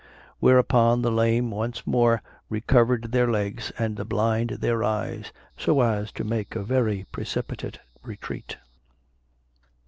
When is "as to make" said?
5.81-6.55